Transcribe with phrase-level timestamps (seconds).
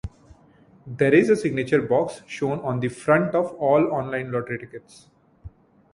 [0.87, 5.09] There is a signature box shown on the front of all on-line lottery tickets.